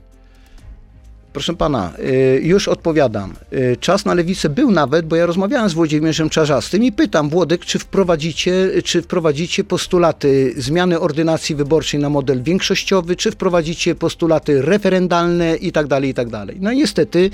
[1.33, 3.33] Proszę pana, y, już odpowiadam.
[3.53, 7.65] Y, Czas na lewicę był nawet, bo ja rozmawiałem z Włodzimierzem Czarzastym i pytam, Włodek,
[7.65, 15.55] czy wprowadzicie, czy wprowadzicie postulaty zmiany ordynacji wyborczej na model większościowy, czy wprowadzicie postulaty referendalne
[15.55, 16.57] i tak dalej, i tak dalej.
[16.61, 17.29] No i niestety...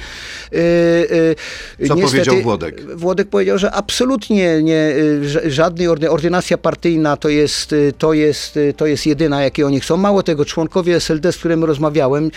[0.54, 1.36] y,
[1.88, 2.96] Co niestety powiedział Włodek?
[2.98, 8.86] Włodek powiedział, że absolutnie nie, ża- żadnej ordy- ordynacja partyjna to jest, to, jest, to
[8.86, 9.98] jest jedyna, jakie oni chcą.
[9.98, 12.32] Mało tego, członkowie SLD, z którym rozmawiałem,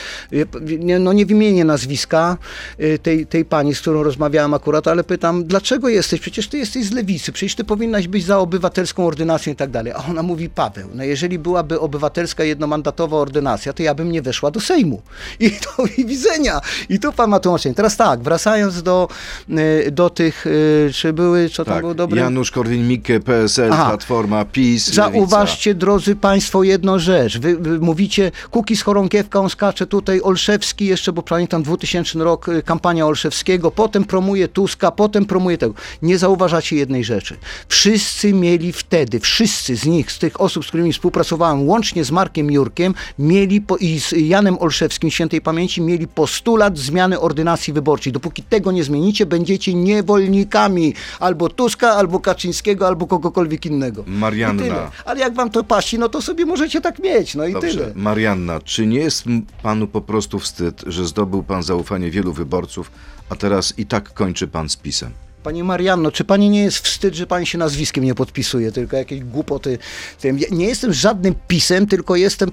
[0.78, 2.36] nie- no nie wymienię nazwiska
[2.80, 6.20] y, tej, tej pani, z którą rozmawiałem akurat, ale pytam, dlaczego jesteś?
[6.20, 9.92] Przecież ty jesteś z lewicy, przecież ty powinnaś być za obywatelską ordynacją i tak dalej.
[9.92, 14.50] A ona mówi, Paweł, no jeżeli byłaby obywatelska jednomandatowa ordynacja, to ja bym nie weszła
[14.50, 15.02] do Sejmu.
[15.40, 16.60] I to i widzenia.
[16.88, 17.74] I tu pan ma tłumaczenie.
[17.74, 19.08] Teraz tak, wracając do,
[19.50, 22.20] y, do tych, y, czy były, co tam Tak, było dobre?
[22.20, 23.88] Janusz Korwin-Mikke, PSL, Aha.
[23.88, 27.38] Platforma, PiS, Zauważcie, drodzy Państwo, jedną rzecz.
[27.38, 32.48] Wy, wy mówicie, Kuki z chorągiewką, on skacze tutaj, Olszewski jeszcze, bo pamiętam 2000 rok,
[32.48, 35.74] y, kampania Olszewskiego, potem promuje Tuska, potem promuje tego.
[36.02, 37.36] Nie zauważacie jednej rzeczy.
[37.68, 42.50] Wszyscy mieli wtedy, wszyscy z nich, z tych osób, z którymi współpracowałem, łącznie z Markiem
[42.50, 48.12] Jurkiem, mieli po, i z Janem Olszewskim, świętej pamięci, mieli postulat zmiany ordynacji wyborczej.
[48.12, 54.04] Dopóki tego nie zmienicie, będziecie niewolnikami albo Tuska, albo Kaczyńskiego, albo kogokolwiek innego.
[54.06, 54.90] Marianna.
[55.04, 57.68] Ale jak wam to pasi, no to sobie możecie tak mieć, no i Dobrze.
[57.70, 57.92] tyle.
[57.94, 59.24] Marianna, czy nie jest
[59.62, 62.90] panu po prostu wstyd, że zdobył pan zaufanie wielu wyborców,
[63.28, 65.12] a teraz i tak kończy pan z pisem?
[65.42, 69.20] Pani Marianno, czy pani nie jest wstyd, że pani się nazwiskiem nie podpisuje, tylko jakieś
[69.20, 69.78] głupoty?
[70.24, 72.50] Ja nie jestem żadnym pisem, tylko jestem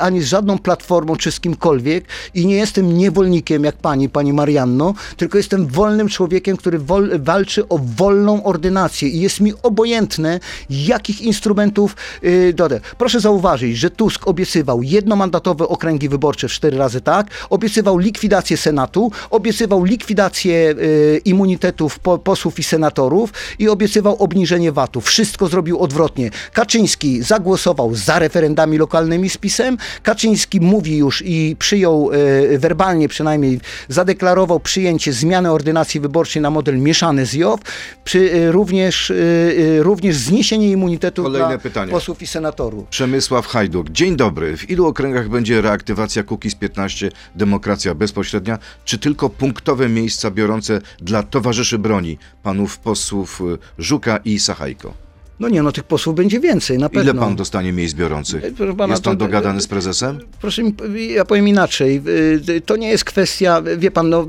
[0.00, 4.94] ani z żadną platformą czy z kimkolwiek i nie jestem niewolnikiem jak pani, pani Marianno,
[5.16, 11.20] tylko jestem wolnym człowiekiem, który wol, walczy o wolną ordynację i jest mi obojętne, jakich
[11.20, 12.80] instrumentów yy, dodę.
[12.98, 19.12] Proszę zauważyć, że Tusk obiecywał jednomandatowe okręgi wyborcze w cztery razy tak, obiecywał likwidację Senatu,
[19.30, 25.00] obiecywał likwidację yy, immunitetów po, posłów i senatorów i obiecywał obniżenie VAT-u.
[25.00, 26.30] Wszystko zrobił odwrotnie.
[26.52, 29.76] Kaczyński zagłosował za referendami lokalnymi z PiSem.
[30.02, 36.78] Kaczyński mówi już i przyjął e, werbalnie przynajmniej, zadeklarował przyjęcie zmiany ordynacji wyborczej na model
[36.78, 37.60] mieszany z JOW,
[38.04, 41.92] przy, e, również, e, e, również zniesienie immunitetu Kolejne dla pytanie.
[41.92, 42.88] posłów i senatorów.
[42.88, 43.90] Przemysław Hajduk.
[43.90, 44.56] Dzień dobry.
[44.56, 51.22] W ilu okręgach będzie reaktywacja Kukiz 15 Demokracja Bezpośrednia, czy tylko punktowe miejsca biorące dla
[51.22, 53.42] towarzyszy broni, panów posłów
[53.78, 55.09] Żuka i Sachajko?
[55.40, 57.12] No nie, no tych posłów będzie więcej, na pewno.
[57.12, 58.42] Ile pan dostanie miejsc biorących?
[58.78, 60.18] Pana, Jest pan to- dogadany z prezesem?
[60.40, 60.72] Proszę mi,
[61.14, 62.02] ja powiem inaczej.
[62.48, 64.26] Y, To nie jest kwestia, wie pan, no...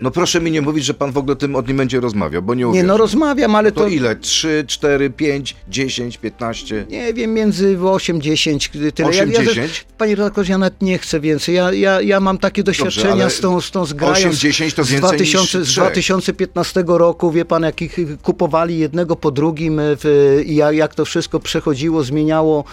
[0.00, 2.54] No proszę mi nie mówić, że pan w ogóle tym o tym będzie rozmawiał, bo
[2.54, 2.86] nie Nie, uwierzę.
[2.86, 3.88] no rozmawiam, ale To to...
[3.88, 4.16] ile?
[4.16, 6.86] 3, 4, 5, 10, 15?
[6.90, 9.08] Nie wiem, między 8, 10, tyle.
[9.08, 9.86] 8, ja, ja, 10?
[9.98, 11.54] Panie redaktorze, ja nawet nie chcę więcej.
[11.54, 14.74] Ja, ja, ja mam takie doświadczenia ale z tą, z tą zgrają 8, z- 10
[14.74, 15.84] to więcej niż 2000, z trzech.
[15.84, 17.30] 2015 roku.
[17.32, 22.02] Wie pan, jak ich kupowali jednego po drugim w, i jak, jak to wszystko przechodziło,
[22.02, 22.64] zmieniało,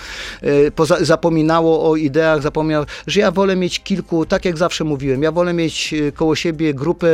[0.41, 5.23] e, poza, zapominało o ideach, zapomniał, że ja wolę mieć kilku, tak jak zawsze mówiłem,
[5.23, 7.07] ja wolę mieć e, koło siebie grupę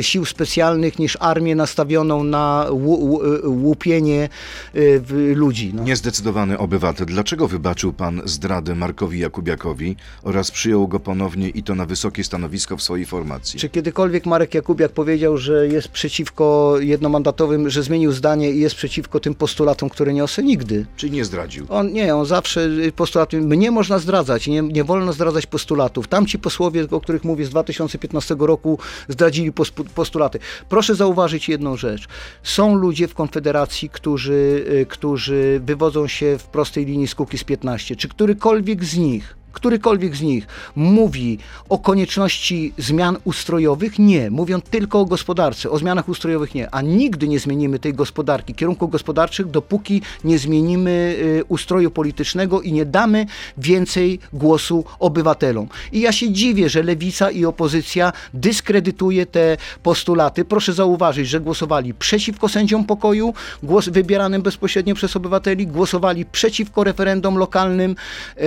[0.00, 2.66] sił specjalnych niż armię nastawioną na
[3.44, 4.28] łupienie e,
[5.00, 5.70] w- ludzi.
[5.74, 5.82] No.
[5.82, 11.86] Niezdecydowany obywatel, dlaczego wybaczył pan zdradę Markowi Jakubiakowi oraz przyjął go ponownie i to na
[11.86, 13.60] wysokie stanowisko w swojej formacji?
[13.60, 19.20] Czy kiedykolwiek Marek Jakubiak powiedział, że jest przeciwko jednomandatowym, że zmienił zdanie i jest przeciwko
[19.20, 20.42] tym postulatom, które niosę?
[20.42, 20.86] Nigdy.
[20.96, 21.66] Czy nie zdradził?
[21.68, 26.08] On nie, on zawsze y, postulaty, mnie można zdradzać, nie, nie wolno zdradzać postulatów.
[26.08, 29.52] Tamci posłowie, o których mówię z 2015 roku, zdradzili
[29.94, 30.38] postulaty.
[30.68, 32.08] Proszę zauważyć jedną rzecz.
[32.42, 37.96] Są ludzie w Konfederacji, którzy, y, którzy wywodzą się w prostej linii z Kukiz 15.
[37.96, 41.38] Czy którykolwiek z nich którykolwiek z nich mówi
[41.68, 43.98] o konieczności zmian ustrojowych?
[43.98, 44.30] Nie.
[44.30, 46.70] Mówią tylko o gospodarce, o zmianach ustrojowych nie.
[46.70, 52.72] A nigdy nie zmienimy tej gospodarki, kierunków gospodarczych, dopóki nie zmienimy y, ustroju politycznego i
[52.72, 53.26] nie damy
[53.58, 55.68] więcej głosu obywatelom.
[55.92, 60.44] I ja się dziwię, że lewica i opozycja dyskredytuje te postulaty.
[60.44, 67.38] Proszę zauważyć, że głosowali przeciwko sędziom pokoju, głos wybieranym bezpośrednio przez obywateli, głosowali przeciwko referendum
[67.38, 67.96] lokalnym
[68.36, 68.46] e,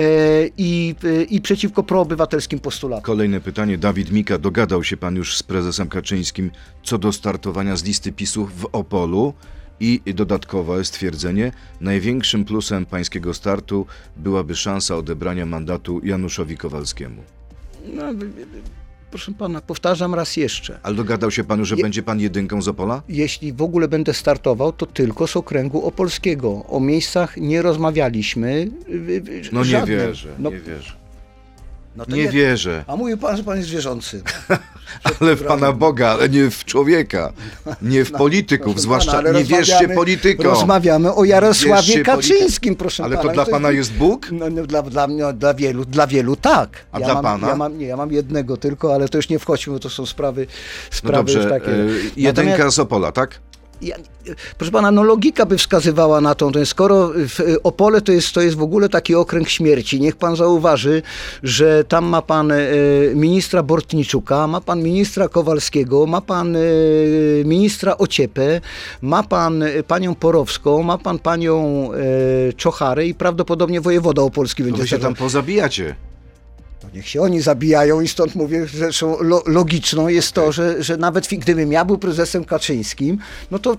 [0.58, 0.94] i,
[1.28, 3.04] i przeciwko proobywatelskim postulatom.
[3.04, 3.78] Kolejne pytanie.
[3.78, 6.50] Dawid Mika, dogadał się pan już z prezesem Kaczyńskim
[6.82, 9.34] co do startowania z listy PiSu w Opolu?
[9.80, 17.22] I dodatkowe stwierdzenie, największym plusem pańskiego startu byłaby szansa odebrania mandatu Januszowi Kowalskiemu.
[17.94, 20.78] No, y, y, proszę pana, powtarzam raz jeszcze.
[20.82, 23.02] Ale dogadał się panu, że Je- będzie pan jedynką z Opola?
[23.08, 26.64] Jeśli w ogóle będę startował, to tylko z okręgu opolskiego.
[26.68, 28.68] O miejscach nie rozmawialiśmy.
[28.88, 29.98] y, y, No nie żadnym.
[29.98, 30.92] wierzę, No, nie wierzę.
[31.96, 32.84] no Nie wierzę.
[32.86, 34.22] A mówił pan, że pan jest wierzący.
[35.20, 37.32] Ale w Pana Boga, ale nie w człowieka,
[37.82, 40.46] nie w polityków, Proszę zwłaszcza pana, ale nie wierzcie politykom.
[40.46, 43.28] Rozmawiamy o Jarosławie Kaczyńskim, proszę Ale pana.
[43.28, 44.28] to dla Pana jest Bóg?
[44.32, 46.70] No, no, dla, dla, mnie- dla, wielu, dla wielu tak.
[46.92, 47.48] A ja dla mam, pana?
[47.48, 50.06] Ja mam, nie, ja mam jednego tylko, ale to już nie wchodźmy, bo to są
[50.06, 50.46] sprawy,
[50.90, 51.72] No sprawy już dobrze, takie.
[51.72, 53.40] e, jedynka Natomiast- z Opola, tak?
[53.82, 53.96] Ja,
[54.58, 58.12] proszę pana, no logika by wskazywała na to, to jest, skoro w y, Opole to
[58.12, 61.02] jest, to jest w ogóle taki okręg śmierci, niech pan zauważy,
[61.42, 62.58] że tam ma pan e,
[63.14, 66.60] ministra Bortniczuka, ma pan ministra Kowalskiego, ma pan e,
[67.44, 68.60] ministra Ociepę,
[69.02, 71.90] ma pan panią Porowską, ma pan panią
[72.56, 75.94] Czocharę i prawdopodobnie wojewoda opolski będzie wy się tam pozabijacie.
[76.98, 80.96] Niech się oni zabijają i stąd mówię, że rzeczą lo, logiczną jest to, że, że
[80.96, 83.18] nawet gdybym ja był prezesem Kaczyńskim,
[83.50, 83.76] no to,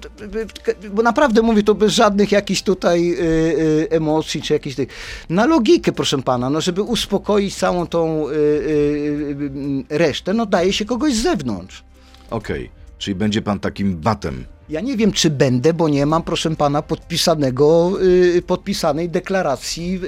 [0.94, 4.90] bo naprawdę mówię to bez żadnych jakichś tutaj y, y, emocji czy jakichś tych,
[5.30, 11.14] na logikę proszę pana, no żeby uspokoić całą tą y, resztę, no daje się kogoś
[11.14, 11.84] z zewnątrz.
[12.30, 14.46] Okej, czyli będzie pan takim batem.
[14.70, 20.08] Ja nie wiem, czy będę, bo nie mam, proszę pana, podpisanego, y, podpisanej deklaracji y,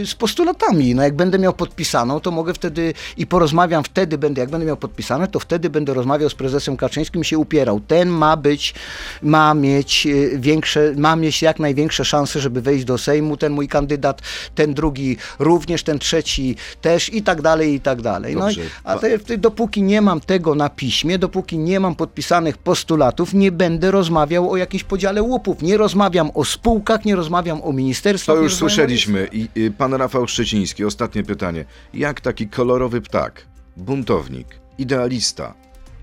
[0.00, 0.94] y, z postulatami.
[0.94, 4.76] No jak będę miał podpisaną, to mogę wtedy i porozmawiam wtedy, będę, jak będę miał
[4.76, 7.80] podpisane, to wtedy będę rozmawiał z prezesem Kaczyńskim i się upierał.
[7.80, 8.74] Ten ma być,
[9.22, 14.22] ma mieć większe, ma mieć jak największe szanse, żeby wejść do Sejmu, ten mój kandydat,
[14.54, 18.34] ten drugi również, ten trzeci też i tak dalej, i tak dalej.
[18.34, 18.60] No, Dobrze.
[18.84, 23.52] a te, te, dopóki nie mam tego na piśmie, dopóki nie mam podpisanych postulatów, nie
[23.52, 25.62] będę rozmawiał o jakimś podziale łupów.
[25.62, 28.36] Nie rozmawiam o spółkach, nie rozmawiam o ministerstwach.
[28.36, 29.28] To już słyszeliśmy.
[29.32, 31.64] I, i pan Rafał Szczeciński, ostatnie pytanie.
[31.94, 34.46] Jak taki kolorowy ptak, buntownik,
[34.78, 35.54] idealista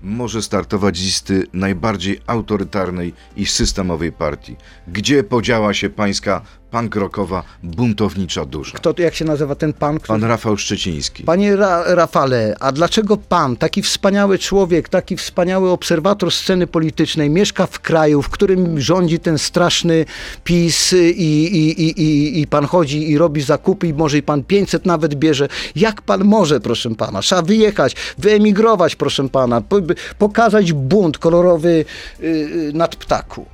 [0.02, 4.56] może startować z listy najbardziej autorytarnej i systemowej partii?
[4.88, 8.76] Gdzie podziała się pańska pankrokowa, buntownicza dusza?
[8.76, 10.00] Kto, to- jak się nazywa ten pan?
[10.00, 10.20] Który...
[10.20, 11.24] Pan Rafał Szczeciński.
[11.24, 17.66] Panie Ra Rafale, a dlaczego pan, taki wspaniały człowiek, taki wspaniały obserwator sceny politycznej, mieszka
[17.66, 20.04] w kraju, w którym rządzi ten straszny
[20.44, 24.44] PiS i, i, i, i, i pan chodzi i robi zakupy i może i pan
[24.44, 25.48] 500 nawet bierze.
[25.76, 27.20] Jak pan może, proszę pana?
[27.20, 29.76] Trzeba wyjechać, wyemigrować, proszę pana, po,
[30.18, 31.84] pokazać bunt kolorowy
[32.20, 33.46] y, y, nad ptaku.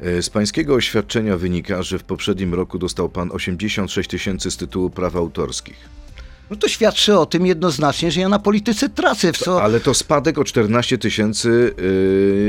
[0.00, 4.90] E, Z pańskiego oświadczenia wynika, że w poprzednim roku dostał pan 86 tysięcy z tytułu
[4.90, 5.93] praw autorskich.
[6.50, 9.62] No to świadczy o tym jednoznacznie, że ja na polityce tracę, w co...
[9.62, 11.74] Ale to spadek o 14 tysięcy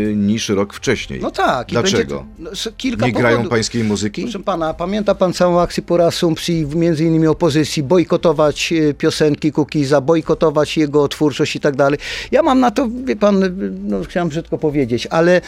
[0.08, 1.19] yy, niż rok wcześniej.
[1.21, 1.67] No tak.
[1.67, 2.25] Dlaczego?
[2.39, 3.49] Będzie, no, kilka Nie grają powodów.
[3.51, 4.21] pańskiej muzyki?
[4.21, 10.01] Proszę pana, pamięta pan całą akcję po reasumpcji, między innymi opozycji, bojkotować e, piosenki Kukiza,
[10.01, 11.99] bojkotować jego twórczość i tak dalej.
[12.31, 13.49] Ja mam na to, wie pan, e,
[13.84, 15.41] no chciałem brzydko powiedzieć, ale, e,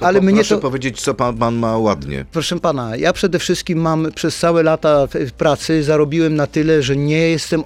[0.00, 0.60] To ale po- mnie proszę to...
[0.60, 2.24] powiedzieć, co pan, pan ma ładnie.
[2.32, 7.18] Proszę pana, ja przede wszystkim mam przez całe lata pracy zarobiłem na tyle, że nie
[7.52, 7.64] jestem,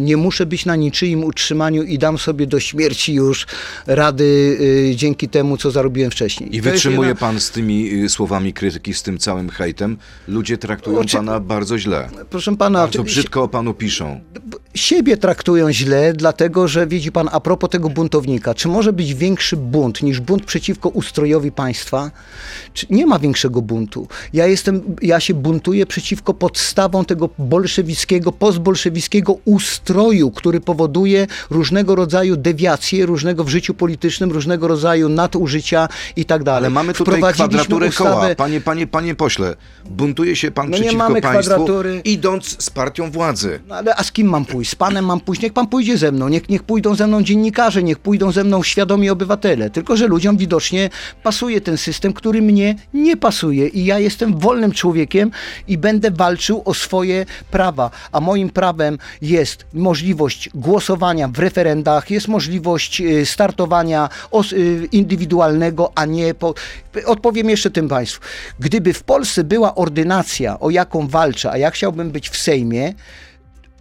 [0.00, 3.46] nie muszę być na niczyim utrzymaniu i dam sobie do śmierci już
[3.86, 4.58] rady
[4.90, 6.56] e, dzięki temu, co zarobiłem wcześniej.
[6.56, 9.96] I To wytrzymuje jedna- pan z tymi y, słowami krytyki, z tym całym hejtem.
[10.28, 12.08] Ludzie traktują Oczy- pana bardzo źle.
[12.30, 14.20] Proszę pana, Bardzo brzydko o panu piszą.
[14.74, 19.56] siebie traktują źle, dlatego że widzi pan, a propos tego buntownika, czy może być większy
[19.56, 22.10] bunt niż bunt przeciwko ustrojowi państwa?
[22.74, 24.08] Czy nie ma większego buntu?
[24.32, 28.93] Ja jestem, ja się buntuję przeciwko podstawom tego bolszewickiego, postbolszewickiego
[29.44, 36.42] ustroju, który powoduje różnego rodzaju dewiacje, różnego w życiu politycznym, różnego rodzaju nadużycia i tak
[36.42, 36.58] dalej.
[36.58, 38.34] Ale mamy tutaj kwadraturę ustawę- koła.
[38.34, 39.56] Panie, panie, panie pośle,
[39.90, 42.00] buntuje się pan No nie przeciwko mamy państwu, kwadratury.
[42.04, 43.60] idąc z partią władzy.
[43.68, 44.70] No ale a z kim mam pójść?
[44.70, 45.42] Z panem mam pójść?
[45.42, 46.28] Niech pan pójdzie ze mną.
[46.28, 49.70] Niech, niech pójdą ze mną dziennikarze, niech pójdą ze mną świadomi obywatele.
[49.70, 50.90] Tylko, że ludziom widocznie
[51.22, 53.68] pasuje ten system, który mnie nie pasuje.
[53.68, 55.30] I ja jestem wolnym człowiekiem
[55.68, 57.90] i będę walczył o swoje prawa.
[58.12, 58.83] A moim prawem
[59.22, 64.08] jest możliwość głosowania w referendach, jest możliwość y, startowania
[64.52, 66.54] y, indywidualnego, a nie po...
[67.06, 68.20] Odpowiem jeszcze tym państwu.
[68.60, 72.94] Gdyby w Polsce była ordynacja, o jaką walczę, a ja chciałbym być w Sejmie,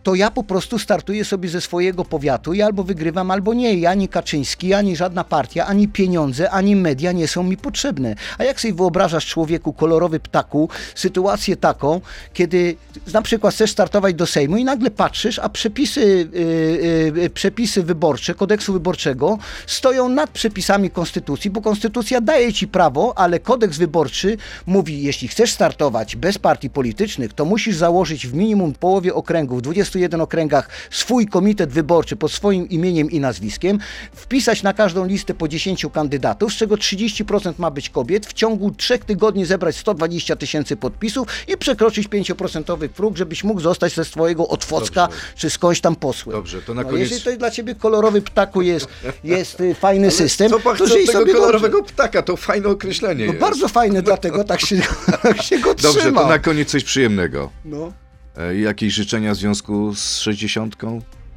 [0.04, 3.74] to ja po prostu startuję sobie ze swojego powiatu i albo wygrywam, albo nie.
[3.74, 8.16] I ani Kaczyński, ani żadna partia, ani pieniądze, ani media nie są mi potrzebne.
[8.38, 12.02] A jak sobie wyobrażasz człowieku, kolorowy ptaku, sytuację taką,
[12.34, 12.76] kiedy
[13.14, 18.34] na przykład chcesz startować do Sejmu i nagle patrzysz, a przepisy, yy, yy, przepisy wyborcze,
[18.34, 19.38] kodeksu wyborczego
[19.68, 25.52] stoją nad przepisami konstytucji, bo konstytucja daje ci prawo, ale kodeks wyborczy mówi, jeśli chcesz
[25.52, 29.62] startować bez partii politycznych, to musisz założyć w minimum połowie okręgów,
[29.94, 33.80] 21 okręgach, swój komitet wyborczy pod swoim imieniem i nazwiskiem,
[34.14, 38.72] wpisać na każdą listę po 10 kandydatów, z czego 30% ma być kobiet, w ciągu
[38.72, 44.48] trzech tygodni zebrać 120 tysięcy podpisów i przekroczyć 5% próg, żebyś mógł zostać ze swojego
[44.48, 45.22] otwocka Dobrze.
[45.36, 46.36] czy skądś tam posłem.
[46.38, 48.88] Dobrze, to na No, koniec- Jeżeli to dla ciebie kolorowy ptaku jest,
[49.24, 51.94] jest y, fajny system, Co pan to żyj tego sobie kolorowego dobrze.
[51.94, 52.22] ptaka?
[52.22, 53.42] To fajne określenie No jest.
[53.42, 54.76] bardzo fajny, dlatego tak się,
[55.24, 56.22] tak się go Dobrze, trzyma.
[56.22, 57.50] to na koniec coś przyjemnego.
[57.66, 57.94] No.
[58.38, 60.76] E, jakieś życzenia w związku z 60?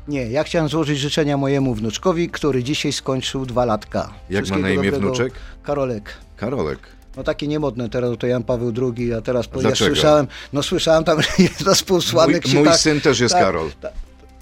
[0.09, 4.13] Nie, ja chciałem złożyć życzenia mojemu wnuczkowi, który dzisiaj skończył dwa latka.
[4.31, 5.33] Jak ma na imię wnuczek?
[5.63, 6.15] Karolek.
[6.37, 6.79] Karolek.
[7.17, 11.05] No takie niemodne teraz to Jan Paweł II, a teraz po, ja słyszałem, no słyszałem
[11.05, 13.71] tam jeden z półsłanek Mój- się mój tak, syn też jest tak, Karol.
[13.81, 13.93] ta-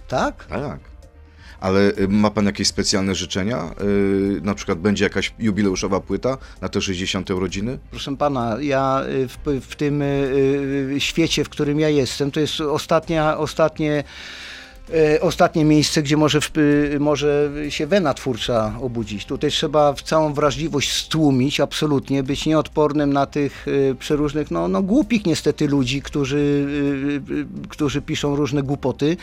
[0.08, 0.44] tak?
[0.44, 0.93] Tak.
[1.60, 3.74] Ale y, ma pan jakieś specjalne życzenia?
[3.80, 7.30] Y, na przykład będzie jakaś jubileuszowa płyta na te 60.
[7.30, 7.78] urodziny?
[7.90, 10.02] Proszę pana, ja y, w, w tym
[10.98, 14.04] świecie, w którym ja jestem, to jest ostatnia, ostatnie
[15.20, 16.38] ostatnie miejsce, gdzie może,
[17.00, 19.24] może się wena twórcza obudzić.
[19.24, 23.66] Tutaj trzeba w całą wrażliwość stłumić, absolutnie, być nieodpornym na tych
[23.98, 26.66] przeróżnych, no, no głupich niestety ludzi, którzy,
[27.68, 29.16] którzy piszą różne głupoty.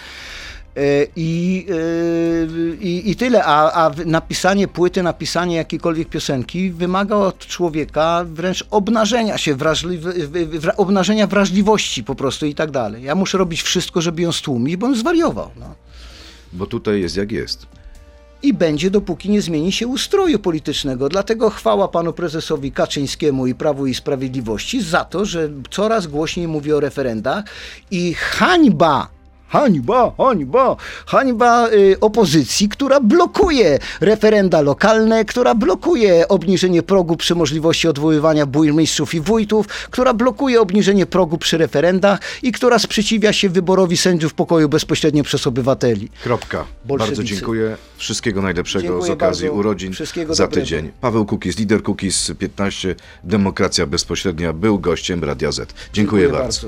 [0.77, 7.37] E, I, y, i, I tyle, a, a napisanie płyty, napisanie jakiejkolwiek piosenki wymaga od
[7.47, 13.03] człowieka wręcz obnażenia się, wrażliwy, w- w- obnażenia wrażliwości po prostu i tak dalej.
[13.03, 15.49] Ja muszę robić wszystko, żeby ją stłumić, bo on zwariował.
[15.59, 15.75] No.
[16.53, 17.65] Bo tutaj jest jak jest.
[18.43, 21.09] I będzie, dopóki nie zmieni się ustroju politycznego.
[21.09, 26.73] Dlatego chwała panu prezesowi Kaczyńskiemu i Prawu i Sprawiedliwości za to, że coraz głośniej mówi
[26.73, 27.43] o referendach
[27.91, 29.07] i hańba
[29.51, 30.75] Hańba, hańba,
[31.05, 39.13] hańba y, opozycji, która blokuje referenda lokalne, która blokuje obniżenie progu przy możliwości odwoływania burmistrzów
[39.13, 44.69] i wójtów, która blokuje obniżenie progu przy referendach i która sprzeciwia się wyborowi sędziów pokoju
[44.69, 46.09] bezpośrednio przez obywateli.
[46.23, 46.65] Kropka.
[46.85, 47.77] Bardzo dziękuję.
[47.97, 49.59] Wszystkiego najlepszego Dziękuję z okazji bardzo.
[49.59, 50.61] urodzin Wszystkiego za dobrego.
[50.61, 50.91] tydzień.
[51.01, 55.73] Paweł Kukiz, lider Kukiz 15, Demokracja Bezpośrednia, był gościem Radia Z.
[55.93, 56.67] Dziękuję, bardzo.